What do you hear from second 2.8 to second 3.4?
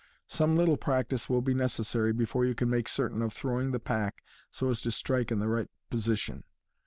certain of